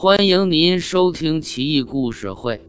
[0.00, 2.54] 欢迎您收听《奇异故事会·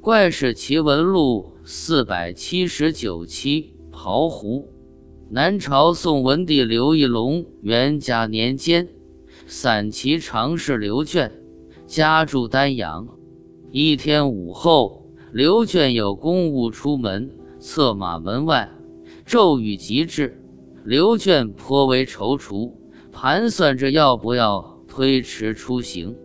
[0.00, 3.74] 怪事奇闻录》四百七十九期。
[3.92, 4.66] 刨壶。
[5.28, 8.88] 南朝宋文帝刘义隆元嘉年间，
[9.46, 11.30] 散骑常侍刘眷
[11.86, 13.06] 家住丹阳。
[13.70, 15.04] 一天午后，
[15.34, 18.70] 刘眷有公务出门，策马门外，
[19.26, 20.42] 骤雨急至。
[20.86, 22.72] 刘眷颇为踌躇，
[23.12, 26.16] 盘算着要不要推迟出行。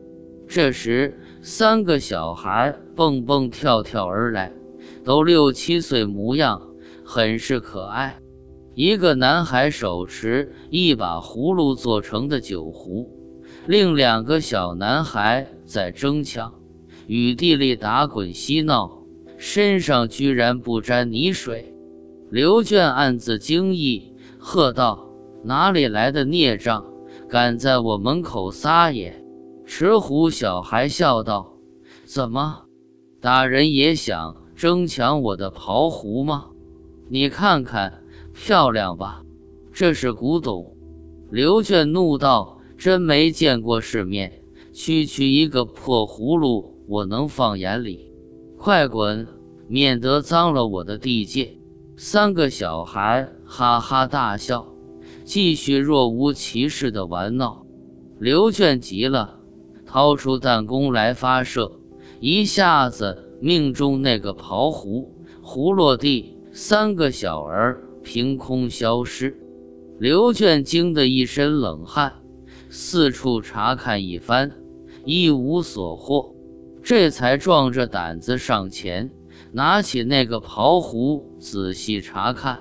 [0.47, 4.51] 这时，三个小孩蹦蹦跳跳而来，
[5.03, 6.61] 都六七岁模样，
[7.03, 8.17] 很是可爱。
[8.73, 13.09] 一个男孩手持一把葫芦做成的酒壶，
[13.67, 16.53] 另两个小男孩在争抢，
[17.07, 19.03] 雨地里打滚嬉闹，
[19.37, 21.73] 身上居然不沾泥水。
[22.29, 24.11] 刘娟暗自惊异。
[24.37, 25.09] 喝道
[25.43, 26.85] ：“哪里来的孽障，
[27.27, 29.19] 敢在我门口撒野？”
[29.65, 31.57] 石虎小孩笑道
[32.05, 32.65] ：“怎么，
[33.19, 36.51] 大人也想争抢我的袍壶吗？
[37.09, 38.03] 你看看，
[38.33, 39.23] 漂亮吧？
[39.73, 40.77] 这是古董。”
[41.31, 48.13] 刘眷怒道：“真没见过世面，区区一个破葫芦，我能放眼里？
[48.57, 49.27] 快滚，
[49.67, 51.57] 免得脏了我的地界。”
[51.97, 54.67] 三个小孩哈哈大笑，
[55.23, 57.65] 继续若无其事的玩闹。
[58.19, 59.39] 刘眷急了，
[59.95, 61.79] 掏出弹弓来发射，
[62.19, 69.39] 一下子命中那个袍壶，壶落地，三个小儿凭空消失。
[69.97, 72.11] 刘俊惊得一身冷汗，
[72.69, 74.51] 四处查看一番，
[75.05, 76.35] 一无所获，
[76.83, 79.09] 这才壮着胆子上前。
[79.53, 82.59] 拿起那个袍壶，仔细查看，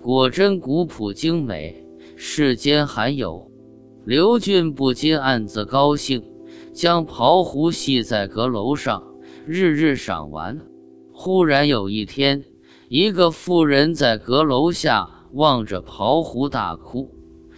[0.00, 3.50] 果真古朴精美，世间罕有。
[4.04, 6.22] 刘俊不禁暗自高兴，
[6.78, 9.02] 将袍壶系在阁楼上，
[9.48, 10.60] 日日赏玩。
[11.12, 12.44] 忽然有一天，
[12.88, 17.10] 一个妇人在阁楼下望着袍壶大哭。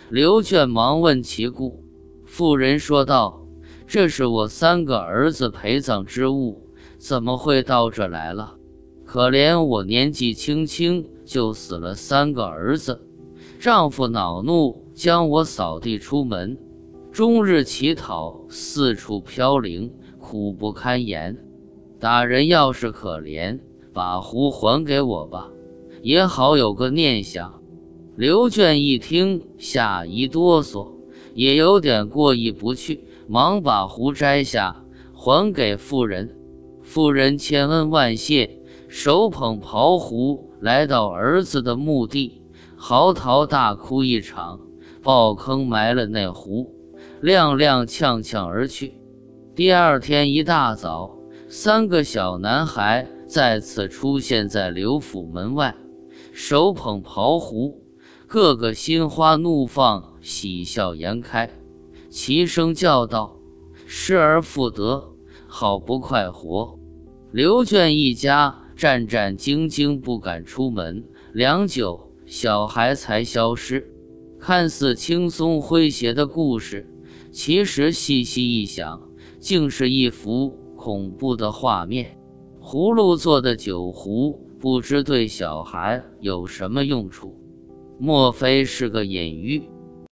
[0.09, 1.84] 刘俊忙问其故，
[2.25, 3.47] 妇人说道
[3.87, 8.56] ：“这是我三个儿子陪葬之物，怎么会到这来了？”
[9.05, 13.03] 可怜我年纪轻轻就死了三个儿子，
[13.59, 16.56] 丈夫恼怒将我扫地出门，
[17.20, 21.36] 终日乞讨，四处飘零，苦不堪言。
[21.98, 23.60] 大人要是可怜，
[23.92, 25.50] 把壶还给我吧，
[26.00, 27.60] 也好有个念想。
[28.16, 30.94] 刘眷一听，吓一哆嗦，
[31.34, 34.82] 也有点过意不去，忙把壶摘下
[35.12, 36.34] 还给妇人。
[36.82, 38.62] 妇人千恩万谢。
[38.88, 42.41] 手捧袍壶来到儿子的墓地，
[42.76, 44.58] 嚎啕大哭一场，
[45.02, 46.72] 刨坑埋了那壶，
[47.22, 48.94] 踉踉跄跄而去。
[49.54, 55.76] 第二天一大早，三个小男孩再次出现在刘府门外，
[56.32, 57.82] 手捧袍壶，
[58.26, 61.50] 个个心花怒放，喜笑颜开，
[62.08, 63.37] 齐声叫道
[63.84, 65.10] ：“失而复得，
[65.47, 66.78] 好不快活！”
[67.32, 68.56] 刘眷一家。
[68.81, 71.04] 战战兢兢，不敢出门。
[71.34, 73.87] 良久，小孩才消失。
[74.38, 76.88] 看似轻松诙谐的故事，
[77.31, 79.00] 其实细细一想，
[79.38, 82.16] 竟是一幅恐怖的画面。
[82.60, 87.34] 葫芦做的酒壶，不知对小孩有什么用处？
[87.98, 89.62] 莫非是个隐喻？